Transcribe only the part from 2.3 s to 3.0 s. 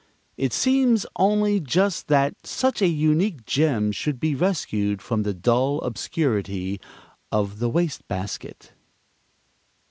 such a